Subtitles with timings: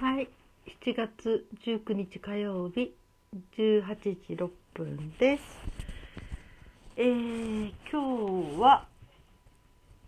[0.00, 0.28] はい、
[0.82, 2.94] 7月19日火曜日
[3.56, 5.42] 18時6分です。
[6.96, 8.86] えー、今日は、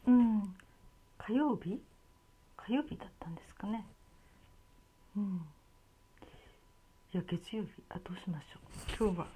[0.06, 0.54] うん、
[1.18, 1.80] 火曜日？
[2.56, 3.86] 火曜日だったんですかね。
[5.16, 5.40] うん。
[7.14, 7.68] いや、月曜日。
[7.88, 8.58] あ、どうしましょ
[9.04, 9.06] う。
[9.06, 9.26] 今日は、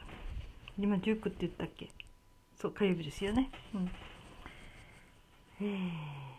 [0.76, 1.88] 今19って言ったっけ？
[2.56, 3.50] そう、火曜日ですよね。
[3.72, 3.90] うん。
[5.60, 6.29] えー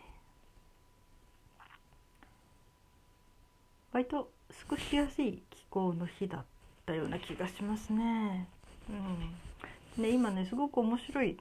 [3.92, 6.44] 割と過ごしやすい気候の日だっ
[6.86, 8.48] たような気がしますね。
[8.90, 11.38] うん、で今ねすごく面白い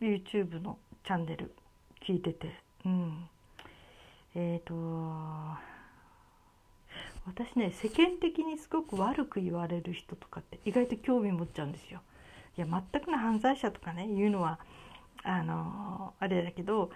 [0.00, 1.54] YouTube のチャンネル
[2.06, 3.28] 聞いてて、うん、
[4.34, 5.72] えっ、ー、と
[7.26, 12.00] 私ね世間的にすごく悪く言われる人とかって意外と興味持っちゃうんですよ。
[12.56, 14.58] いや全くの犯罪者とかね言うのは
[15.24, 16.90] あのあれだけど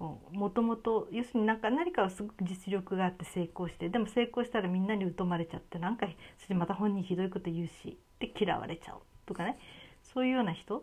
[0.00, 6.06] もともと要するになんか何かはすごく実力があって成功してでも成功したらみんなに疎まれちゃってなんか
[6.38, 9.58] それまた本人ひどいこと言うしで嫌われちゃうとかね。
[10.02, 10.82] そういうような人っ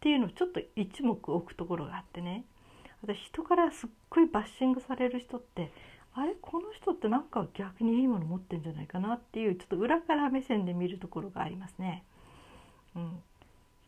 [0.00, 2.44] ていうのをちょっと一目置くところがあってね。
[3.02, 5.70] 私人からすっごいバッシングされる人って
[6.14, 12.04] あれこの人ってなんか逆にいいもの持ってんじゃないかなっていうちょっと裏から目線で見るところがありますね。
[12.94, 13.22] うん。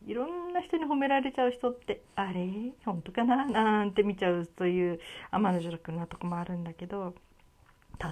[0.05, 2.73] いろんな人に褒められちゃう人ってあれ？
[2.85, 3.45] 本当かな？
[3.45, 4.99] なんて見ちゃうという
[5.31, 7.13] 天の弱なとこもあるんだけど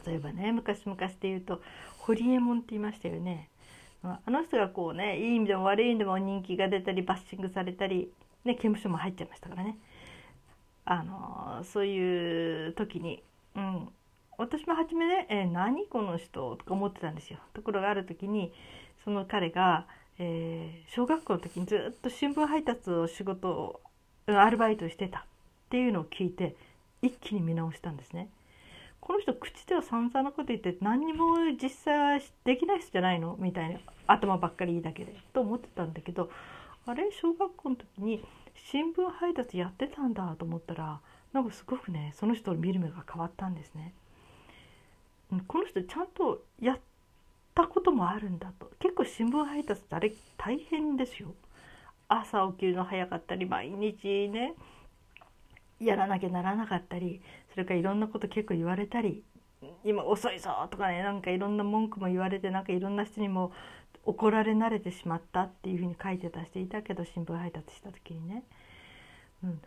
[0.05, 1.61] 例えばね昔々って言うと
[1.99, 3.49] 堀エモ門って言いましたよね。
[4.03, 8.11] あの人がこうねいい意味でも悪い意味でも人気が出たりバッシングされたり、
[8.45, 9.77] ね、刑務所も入っちゃいましたからね
[10.85, 13.23] あのそういう時に、
[13.55, 13.89] うん、
[14.37, 17.39] 私も初めね「え何この人」とか思ってたんですよ。
[17.53, 18.53] ところがある時に
[19.03, 19.87] その彼が
[20.19, 23.81] えー、小学校の時にずっと新聞配達を仕事を
[24.27, 25.23] アルバイトしてたっ
[25.69, 26.55] ていうのを聞いて
[27.01, 28.29] 一気に見直したんですね。
[28.99, 33.37] この人口では散々なこと言って何にも実際はできない人じゃないの？
[33.39, 36.29] みたいな頭ばっかりいいだけでと思ってたんだけど
[36.85, 37.09] あれ？
[37.11, 38.25] 小学校の時に
[38.71, 40.99] 新聞配達やってたんだと思ったら
[41.31, 43.93] なんかすごくねその人を見る目が変わったんですね。
[45.47, 46.79] この人ちゃんとやっ
[47.63, 48.71] ったこともあるんだと。
[48.79, 51.33] 結構新聞配達ってあれ大変ですよ。
[52.07, 54.53] 朝起きるの早かったり毎日ね
[55.79, 59.23] やらなきゃならなかったりそれからいろんなこと結構言われたり
[59.83, 63.51] 今遅いぞとかねなんかいろんな文句も言われてなんかいろんな人にも
[64.05, 68.43] 怒られ慣れてしまったっていうふうに書いてた人いたけど新聞配達した時にね、
[69.43, 69.61] うん、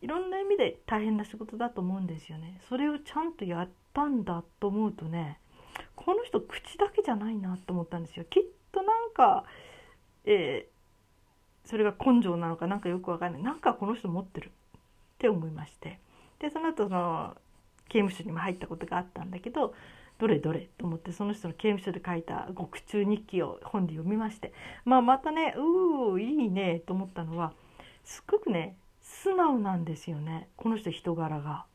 [0.00, 2.58] いろんな意味で大変な仕事だと思うんですよね。
[2.70, 5.41] それをちゃんとやったんだと思うとね
[6.04, 8.24] この人口だけじゃないなと思ったんですよ。
[8.24, 8.42] きっ
[8.72, 9.44] となんか、
[10.24, 13.42] えー、それが根性なのかなんかよくわかんない。
[13.42, 14.50] なんかこの人持ってるっ
[15.18, 16.00] て思いまして。
[16.40, 17.36] でその後その
[17.88, 19.74] 刑務所にも入ったことがあったんだけど
[20.18, 24.52] どれどれと思ってその人の刑務所で書いた獄中日記を本で読みまして。
[24.84, 27.52] まあまたねうーいいねと思ったのは
[28.02, 30.48] すっごくね素直なんですよね。
[30.56, 31.66] この人人柄が。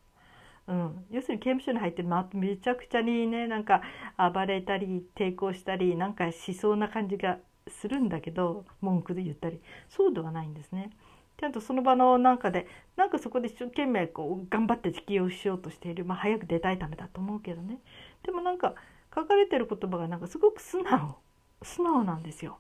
[0.68, 3.82] うん、要するに刑務所に入って、ま、めちゃくちゃにねなんか
[4.18, 7.38] 暴れたり抵抗したりなんかしそうな感じが
[7.70, 9.62] するんだけど文句で言ったり。
[9.90, 10.92] そうではないんですね。
[11.40, 17.80] ちゃんとその場のなんかでなんかそこで一生懸命こう頑張って適応しようとしている、まあ、早く出たいためだと思うけどね。
[18.24, 18.74] でもなんか
[19.16, 21.18] 書かれてる言葉がなんかすごく素直
[21.62, 22.58] 素直なんですよ。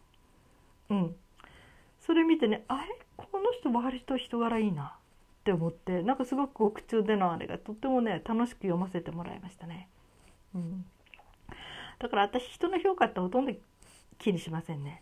[0.89, 1.16] うん、
[2.00, 2.84] それ見てねあれ？
[3.18, 4.95] この人割と人柄いいな。
[5.47, 9.87] って思ってなんかすごく獄中でのあれがとってもね楽しく読ませてもらいましたね。
[10.53, 10.85] うん、
[11.99, 13.53] だから私人の評価ってほとんど
[14.17, 15.01] 気にしませんね。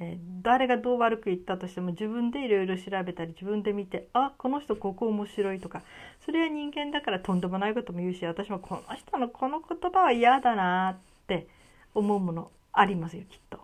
[0.00, 5.82] えー、誰がどう悪く言ったとしても自分でいろいろ調べたり自分で見てあこの人ここ面白いとか
[6.24, 11.48] それは人間だからとんでもないことも言うし私もこの人のこの言葉は嫌だなって
[11.94, 13.60] 思うものありますよきっと。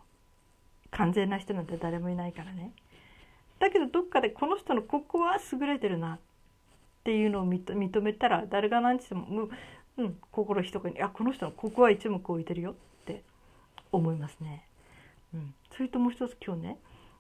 [0.90, 2.72] 完全な人なんて誰もいないからね。
[3.64, 6.18] だけどどっかでこの人のここは優れてるなっ
[7.02, 9.48] ていうのを認めたら誰が何しても、
[9.96, 12.74] うん、心ひとかにあこの人のここは一目置いてるよっ
[13.06, 13.22] て
[13.90, 14.66] 思いますね。
[15.32, 16.78] うん、それともう一つ今日ね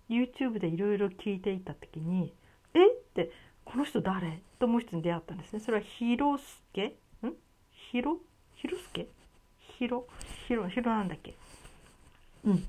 [0.08, 2.34] YouTube でいろいろ聞いていた時に
[2.74, 2.86] 「え？
[2.86, 3.30] っ?」て
[3.64, 5.60] 「この人誰?」ともう一つに出会ったんですね。
[5.60, 6.84] それは広助
[7.22, 7.32] ん？
[7.90, 8.18] 広？
[8.56, 9.08] 広助
[9.78, 10.04] 広？
[10.46, 10.70] 広？
[10.70, 10.88] 広？
[10.88, 11.34] なんだっけ？
[12.44, 12.64] うん。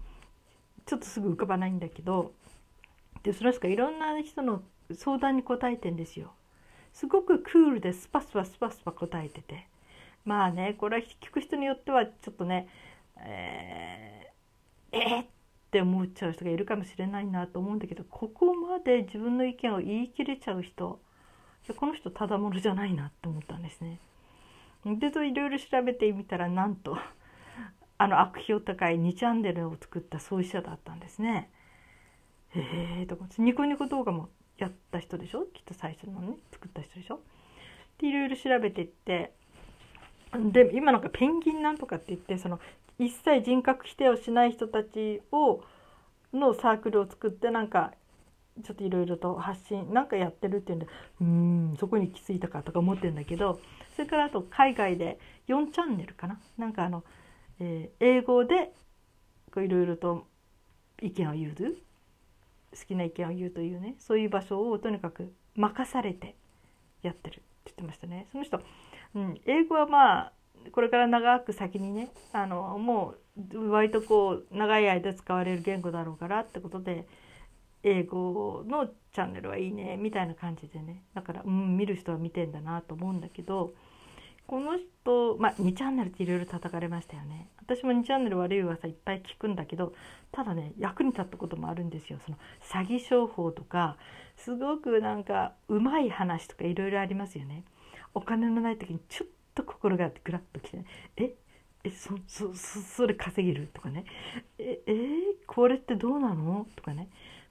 [0.85, 2.31] ちょっとすぐ浮かばないんだけど
[3.25, 4.61] でその人がいろんな人の
[4.93, 6.31] 相談に答えてんですよ。
[6.93, 9.67] すごくクールでスパスパスパスパ答えてて
[10.23, 12.69] まあねこれは聞く人によってはちょっとね
[13.17, 15.25] えー、えー、っ
[15.71, 20.99] て思っちゃう人がいるかもしれないなと思うんだけどここまで自分の意見を言い切れちゃう人
[21.75, 23.99] この人ただものじゃないなって思ったんですね。
[24.85, 26.95] でといろいろ調べてみたらなんと
[27.97, 31.49] あの悪評高い2チャンネルを作った創始者だったんですね。
[32.59, 35.45] へえと思ってニコニコ動画もやった人でしょ？
[35.53, 37.19] きっと最初のね作った人でしょ？
[37.99, 39.33] でいろいろ調べていって
[40.51, 42.59] で今なんかペンギンなんとかって言ってその
[42.99, 45.63] 一切人格否定をしない人たちを
[46.33, 47.93] のサークルを作ってなんか
[48.63, 50.87] ちょっといろいろと発信なんかやってるっていうんで
[51.21, 53.59] うんそこに行き着いたかとか思ってるんだけど
[53.95, 56.39] それからあと海外で4チャンネルかな？
[56.57, 57.03] なんかあの、
[57.59, 58.71] えー、英語で
[59.57, 60.27] いろいろと
[61.01, 61.53] 意見を言う
[62.79, 66.35] 好きな意見を言うというねそういう場所をとにかく任されて
[67.01, 68.27] やってるって言ってましたね。
[68.31, 68.59] その人、
[69.15, 70.33] うん、英語はまあ
[70.71, 73.15] これから長く先にねあのも
[73.51, 77.07] う割とこう長い間使われる言語だろうからってことで
[77.83, 83.73] 英語のチャンネルはいいねみたいな感じでねだからうん見る人は見てんだなと思うんだけど
[84.47, 89.93] この人まあ2チャンネルっていろいろ叩かれましたよね私も2チャンネル悪い噂いっぱい聞くんだけど
[90.31, 92.19] ただね役に立ったこともあるんですよ。
[92.23, 93.97] その詐欺商法とか
[94.35, 97.63] すごくなんかうまい話とかいろいろありますよね。
[98.13, 100.85] お金のない時にちょっと心がグラッときて、ね、
[101.17, 101.35] え
[101.83, 104.05] えそそそそれ稼げるとかね。
[104.57, 104.95] ええー、
[105.47, 106.67] これってどうなの？
[106.75, 107.09] とかね。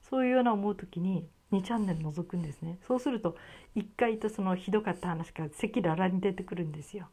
[0.09, 2.77] そういうような思う時に2チャンネル覗くんですね。
[2.87, 3.35] そうすると
[3.75, 7.07] 1回とそのひどかった話が赤裸々に出てくるんですよ。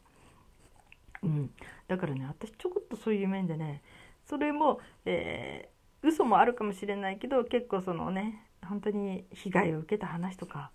[1.23, 1.51] うん、
[1.87, 3.81] だからね私ちょこっとそういう面でね
[4.27, 10.71] それも、えー、嘘もあるかもしれないけど結構そのね本当に被害を受けた話とか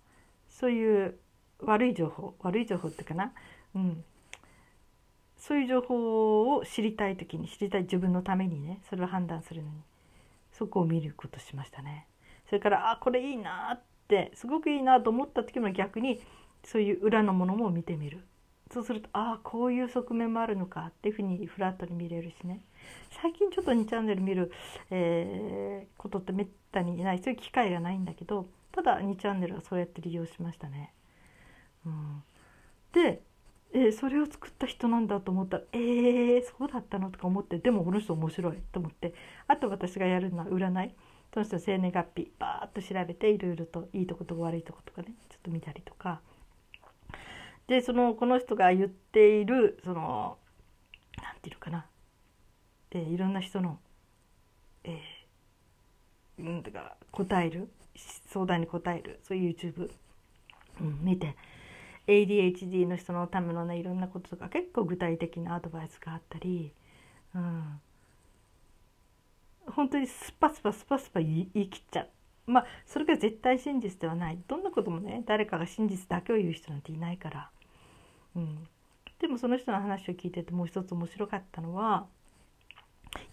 [0.49, 1.17] そういう
[1.61, 3.31] 悪い情報悪い情報ってかな、
[3.75, 4.03] うん、
[5.37, 9.75] そういう情報を知りたい時に知りたい自分のためにねそれを判断するのに
[10.51, 12.07] そこを見ることしましたね。
[12.47, 16.19] それからあこれいいなってすごくいいなと思った時も逆に
[16.65, 18.23] そういう裏のものも見てみる。
[18.71, 22.61] そうするとああこういう側面もあるのかっていうふうにフラットに見れるしね。
[23.21, 24.51] 最近ちょっと2チャンネル見る、
[24.91, 27.19] えー、ことってめったにない。
[27.19, 30.93] そういう機会がないんだけどただ2チャンネルはそうやって利用しましたね。
[31.85, 32.23] うん、
[32.93, 33.23] で、
[33.73, 39.13] えー、それを作った人なんだと思ったらえー、そうだったのとか思ってでもこの人面白いと思って
[39.47, 40.95] あと私がやるのは占い。
[41.33, 46.21] その人の生年月日バーッと調べていろいろといいとこと悪いとことかねちょっと見たりとか。
[47.69, 50.37] でそのこの人が言っているその
[51.21, 51.85] 何て言うかな、
[52.89, 53.77] えー、いろんな人の、
[54.83, 57.69] えー、んだか答える
[58.27, 59.91] 相談に答えるそういう YouTube、
[60.81, 61.35] うん、見て
[62.07, 66.73] ADHD の人のためのねいろんなこととか結構具体的なアドバイスがあったり、
[67.35, 67.79] うん、
[69.67, 72.09] 本当にスパスパスパスパ言い切っちゃう。
[72.47, 74.39] まあそれが絶対真実ではない。
[74.47, 77.51] どんなこともね誰かが真実だけを言う人なんていないから、
[78.39, 78.67] うん、
[79.19, 82.07] でもその人の話を聞いててもう一つ面白かったのは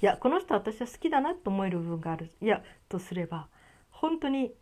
[0.00, 3.48] いやこの人私は好きだなと思える部分があるいやとすれば
[3.90, 4.52] 本当に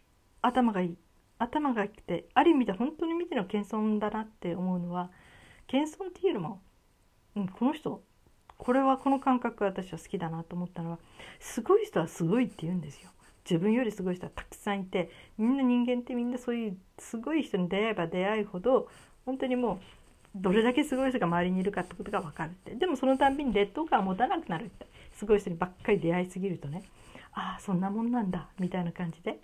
[0.43, 0.97] 頭がいい
[1.39, 5.11] 頭が良くてある意味で本当に見ての謙遜だなって思うのは
[5.67, 6.63] 謙遜っていうよりも、
[7.37, 8.03] うん、この人
[8.57, 10.99] これはこの感覚私は好きだなと思ったのは
[11.41, 13.11] すごい人はすごいって言うんですよ。
[13.49, 18.89] 自分よりすごい人はたくさんいてみんな人間ってみんなそういうすごい人に出会えば出会うほど
[19.27, 19.81] 本当にもう
[20.35, 22.75] どれだけすごい人が周りにいるかってことが分かるって。
[22.75, 24.87] でもそのたんびに劣等感を持たなくなるって。
[25.13, 26.83] すごい人にばっかり出会いすぎるとね
[27.33, 29.41] ああそんなもんなんだみたいな感じで。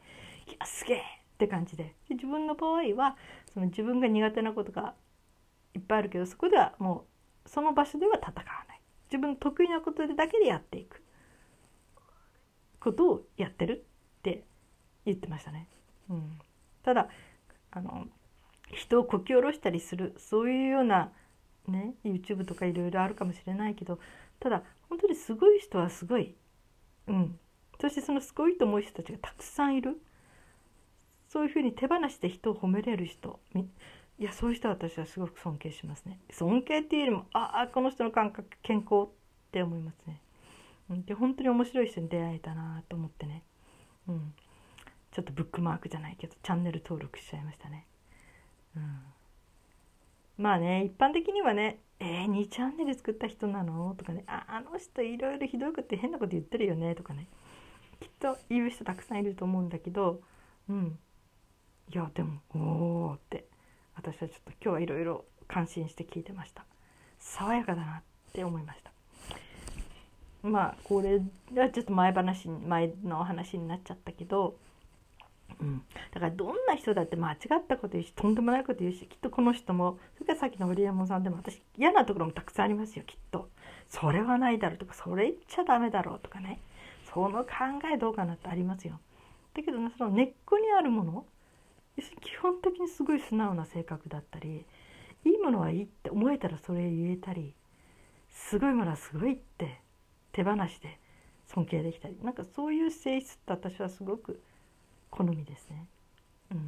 [0.48, 1.02] いやすげえっ
[1.38, 1.94] て感じで。
[2.08, 3.16] で自分の場合は
[3.52, 4.94] その自分が苦手なことが
[5.74, 7.06] いっぱいあるけどそこではも
[7.46, 8.34] うその場所では戦わ
[8.68, 8.80] ない。
[9.10, 11.02] 自分の得意なことだけでやっていく。
[12.80, 13.84] ことをやってる
[14.18, 14.44] って
[15.04, 15.68] 言ってましたね。
[16.08, 16.38] うん、
[16.82, 17.08] ただ
[17.70, 18.06] あの
[18.80, 21.12] 人をこき下ろしたりするそういうような
[21.68, 23.98] ね YouTube とかいろいろあるかもしれないけど
[24.38, 26.34] ただ本当にすごい人はすごい、
[27.06, 27.38] うん、
[27.80, 30.00] そしてそのすごいと思う人たちがたくさんいる。
[31.28, 36.18] そういうふうに手放して人を褒めれる人いやそういう人は私はすごく尊敬しますね。
[36.32, 39.08] 尊敬っていうよりもああこの人の感覚健康っ
[39.52, 40.20] て思いますね、
[40.90, 43.44] うん、で本当に面白い人に出会えたなと思ってね、
[44.08, 44.34] うん、
[45.12, 47.86] ちょっとブックマークじゃないけどチャンネル登録しちゃいましたね、
[48.76, 49.02] うん、
[50.38, 53.94] まあね一般的にはねえー、2チャンネル作った人なの？
[53.94, 56.94] とかねああの人いろいろひどいこと変なこと言ってるよね？
[56.94, 57.26] とかね。
[58.00, 60.20] きっと言う人たくさんいると思うんだけど
[60.68, 60.98] うん。
[61.92, 63.44] いやでもおおって。
[63.96, 66.64] 私はちょっと今日はいろいろ感心して聞いてました。
[67.18, 68.92] 爽やかだなって思いました。
[70.42, 71.20] まあこれ
[71.54, 74.56] はちょっと前話前の話になっちゃったけど
[75.60, 83.48] うん、だからどんな人だって間違ったこと言うしとんでもないこと言うしきっとこの人もそれからさっきのホリエモンさんでも私嫌なところもたくさんありますよきっと。
[83.88, 86.60] それはないだろうとかそれ言っちゃダメだろうとかね。
[87.12, 87.50] その考
[87.92, 89.00] えどうかなってありますよ。
[89.54, 91.26] だけどねその根っこにあるもの
[92.20, 94.64] 基本的にすごい素直な性格だったり
[95.24, 97.54] いいものはいいって思えたらそれ言えたり
[98.30, 99.80] すごいものはすごいって
[100.32, 100.98] 手放しで
[101.48, 104.40] 尊敬できたりなんかそういう性質って私はすごく
[105.10, 105.86] 好みですね。
[106.52, 106.62] うん、っ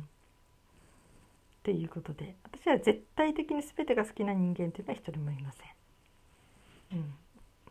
[1.63, 6.99] ていうことで私は絶対的に全てが好きな人間というのは一人もいません。
[6.99, 7.15] うん、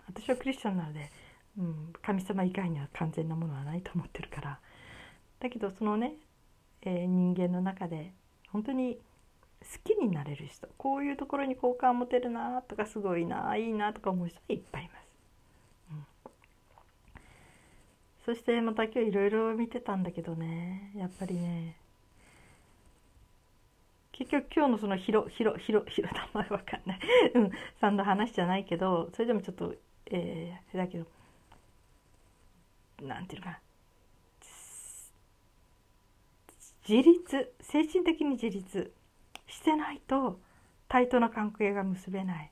[0.07, 1.09] 私はクリスチャンなので、
[1.57, 4.59] うん、神様以外には完全なものはないと思ってるから
[5.39, 6.15] だけどそのね、
[6.81, 8.13] えー、人間の中で
[8.49, 8.97] 本当に
[9.61, 15.01] 好きになれる人こういうところに好感を持てるなとかすごいないいなとか思う人がいっぱいいます。
[15.91, 16.05] うん、
[18.31, 20.93] そしてまた今日いろいろ見てたんだけどね。
[20.95, 21.75] やっぱりね。
[24.13, 26.99] 結局今日のそのヒロヒロヒロヒロ名前わかんない。
[27.35, 27.51] うん。
[27.81, 31.07] さんの話じゃないけどそれでもちょっとえー、だけど
[33.01, 33.59] なんていうか
[36.87, 37.53] 自立。
[37.59, 38.93] 精神的に自立。
[39.47, 40.39] してないと
[40.87, 42.51] 対等な関係が結べない。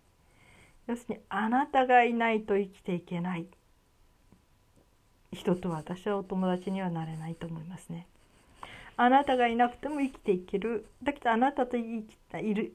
[0.87, 3.47] 要するにあなたがいないと生きていけない。
[5.31, 8.07] 人と私はお友達にはなれないと思いますね
[8.97, 12.73] あなたがいなくても生きていけるだけどあなたと生きている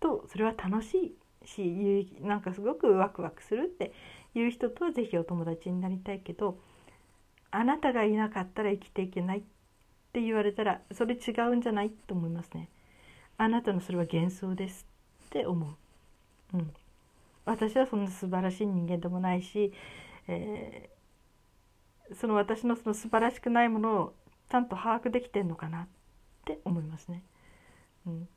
[0.00, 3.92] とそれは楽しいしなんかすごくワクワクするって
[4.34, 6.58] いう人とは是非お友達になりたいけど
[7.50, 9.42] あなたがいなかったら生きていけないっ
[10.12, 12.68] て言われたらそれ違うんじゃないと思いますね。
[13.38, 14.86] あなたのそれは幻想です
[15.26, 15.66] って思
[16.52, 16.56] う。
[16.56, 16.70] うん、
[17.44, 19.72] 私はそんな素晴らしい人間でもないし、
[20.28, 20.95] えー、
[22.14, 24.14] その私のその素晴らしくないものを
[24.50, 25.86] ちゃんと把握できてんのかなっ
[26.44, 27.22] て思いますね。
[28.06, 28.28] うん、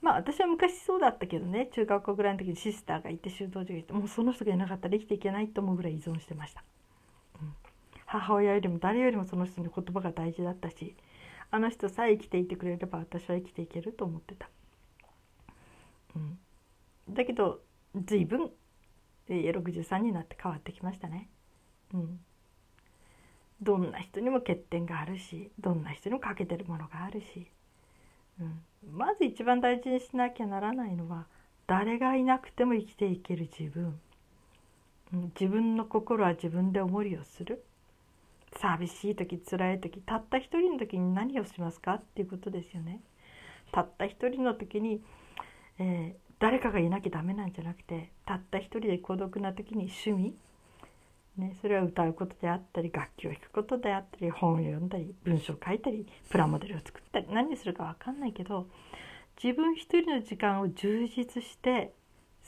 [0.00, 6.62] まあ私は昔そうだったけどね中学校ぐらいの時にシスターがいて修道女がいてもうその人がいなかったら生きていけないと思うぐらい依存してました。
[7.40, 7.52] うん、
[8.06, 10.94] 母親よりも誰よりもその人の言葉が大事だったし
[11.50, 14.48] あの人さえ生きていてくれれば私は生きていけると思ってた。
[16.14, 16.38] うん、
[17.10, 17.60] だけど
[17.96, 18.52] 随分
[19.28, 21.28] 63になって変わってきましたね。
[21.92, 22.20] うん、
[23.64, 27.46] どんな人にも欠点があるしどんな人にも欠けてるものがあるし、
[28.40, 28.60] うん、
[28.92, 31.26] まず一番大事にしなきゃならないのは
[31.66, 33.98] 誰がいなくても生きていける自分、
[35.12, 37.64] うん、自分の心は自分で思いをする。
[38.56, 43.00] 寂しい時辛い時たった一人の時に何をしますかっていうことですよね。
[43.72, 45.02] たった一人の時に、
[45.78, 50.36] えー、誰かがいなきゃダメなんじゃなくてたった一人で孤独な時に趣味、
[51.36, 58.68] ね、それは歌うことであったり楽器を弾くことであったり本を読んだり文章を書いたりプラモデルを作ったり何するか分かんないけど
[59.42, 61.92] 自分一人の時間を充実して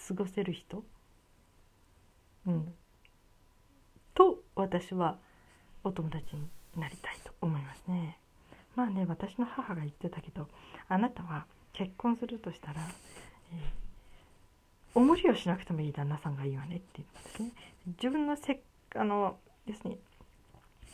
[0.07, 0.85] 過ごせる人、
[2.47, 2.75] うん、
[4.15, 5.19] と私は
[5.83, 8.19] お友達になりたいと思いますね。
[8.77, 10.49] まあね私の母が言ってたけど
[10.89, 12.75] あなたは結婚するとしたら、
[13.53, 13.61] えー、
[14.95, 17.51] おもりをしなくてもいい旦那さんがいいわねって言うんですね。
[17.87, 18.61] 自分のせ
[18.95, 19.99] あのですね。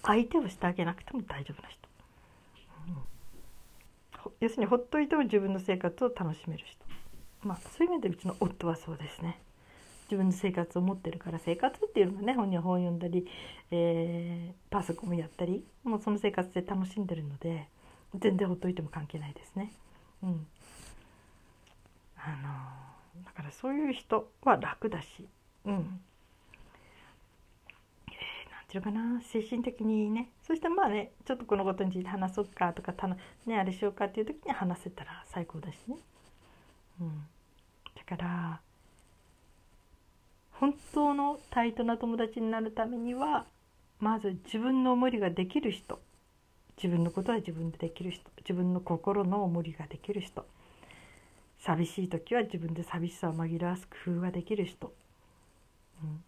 [0.03, 1.89] 相手をしてあげなくても大丈夫な人、
[4.25, 6.85] うん、要するにほっといても自分の生活を楽しめる人。
[7.43, 9.41] まあそういう意味でうちの夫はそうですね。
[10.05, 13.27] 自分の生活を持ってるから生活っていうのはね本人は本読んだり、
[13.71, 17.69] えー、パソコンもやったりもうその生活で楽しんでるので
[18.17, 19.73] 全然ほっといても関係ないですね。
[20.23, 20.47] うん、
[22.17, 22.29] あ
[23.17, 25.27] のだからそういう人は楽だし、
[25.65, 26.01] う、ん。
[28.73, 29.21] ていうかな？
[29.21, 30.31] 精神的にね。
[30.47, 33.17] そしてまあねちょっとこのことについて話そうかとかた、ね、
[33.59, 35.97] あれしようかっていう時に話せたら最高だしね。
[37.01, 37.27] うん、
[37.95, 38.61] だから
[40.53, 43.45] 本当の対等な友達になるためには
[44.01, 46.01] まず自分の思いができる人。
[46.83, 48.31] 自分のことは自分でできる人。
[48.39, 50.47] 自分の心の思いができる人。
[51.59, 54.93] 寂しい時は自分で寂しさを紛らわす工夫ができる人、
[56.03, 56.25] うん、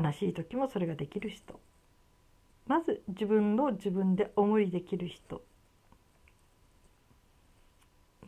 [0.00, 1.58] 悲しい時もそれができる人。
[2.66, 5.40] まず自分の自分で思いできる人、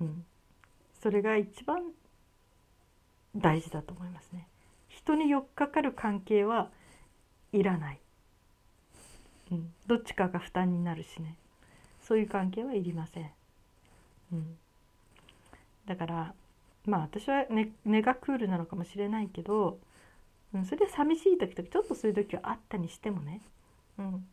[0.01, 0.25] うん、
[1.03, 1.83] それが一番
[3.35, 4.47] 大事だと思いますね。
[4.89, 6.71] 人に寄っかかる関係は
[7.53, 8.01] いらない、
[9.51, 11.35] うん、どっちかが負担になるしね。
[12.01, 13.31] そういう関係はいりません、
[14.33, 14.57] うん、
[15.85, 16.35] だから
[16.87, 19.79] まあ私は根、ね、がクールなのかもしれないけど、
[20.55, 23.41] うん、それで寂しい時とかちょっとそういう時はあったにしてもね、
[23.99, 24.27] うん、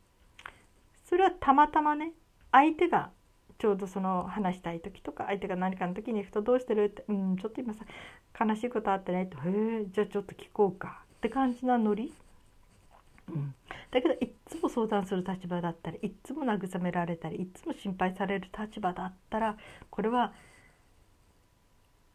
[1.06, 2.14] それはたまたまね
[2.52, 3.12] 相手が
[3.58, 7.86] ちょうどその話したい時とか相手が何かの時にふと「どうしてる?」って「うんちょっと今さ
[8.40, 12.14] 悲しいことあってね」って「へえじゃあちょっと聞こうか」って感じなノリ、
[13.30, 13.56] うん、
[13.92, 19.58] だけどいっつも相談する立場だったりいっつも慰められたりいっつも心配される立場だったら
[19.90, 20.34] これは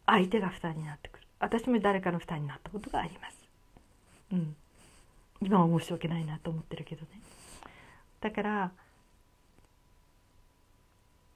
[0.07, 1.27] 相手が負担になってくる。
[1.39, 3.40] 私も誰かの負担になったことがあります。
[4.33, 4.57] うん、
[5.43, 7.09] 今は申し訳ないなと思ってるけどね。
[8.21, 8.73] だから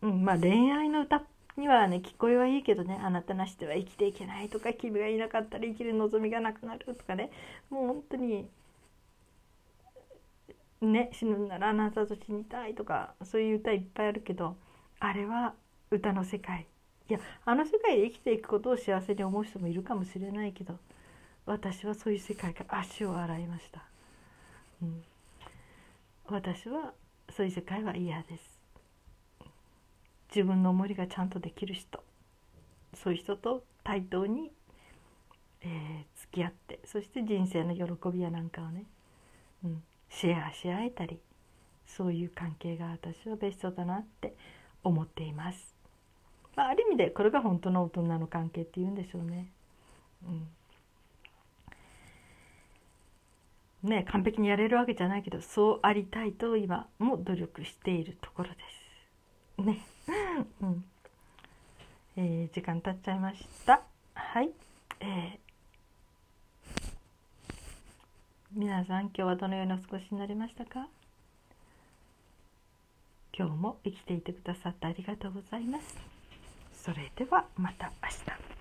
[0.02, 1.22] うんまあ恋愛の歌
[1.56, 3.00] にはね聞こえはいいけどね。
[3.02, 7.30] あなたなしでは生きていけないとか君がいなかったら生きる望みがなくなるとかね。
[7.70, 8.48] もう本当に
[10.82, 14.56] ね死ぬならあなたと死にたいとかそういう歌いっぱいあるけど
[15.00, 15.54] あれは
[15.90, 16.66] 歌の世界。
[17.08, 20.78] いやあの世界で生きていくことを幸せに思う人もいるかもしれないけど
[21.46, 23.82] 私はそういう世界から足を洗いました、
[24.82, 25.02] うん、
[26.26, 26.92] 私は
[27.30, 28.60] そういう世界は嫌です。
[30.34, 32.02] 自分の思いがちゃんとできる人。
[32.94, 34.50] そういう人と対等に、
[35.62, 38.84] えー、付き合ってそして人生の喜びやなんかをね、
[39.64, 41.18] うん、シェアし合えたり
[41.86, 44.34] そういう関係が私はベストだなって
[44.82, 45.74] 思っています。
[46.56, 49.48] まあ、ある意味でこれが本当の大人の関係っていうんでしょうね。
[50.26, 50.46] うん、
[53.84, 58.56] ね完璧にやれるわけじゃないけどそうありたいと今も努力しているところで
[59.58, 59.62] す。
[59.62, 59.78] ね。
[60.60, 60.84] うん。
[62.16, 63.82] えー、時間経っちゃいました。
[64.14, 64.50] はい、
[65.00, 65.38] えー、
[68.52, 70.88] 皆さん今日はどのようなお過ごしになりましたか？
[73.36, 75.98] 今日も生きていてくださってありがとうございます。
[76.72, 78.53] それではまた明日。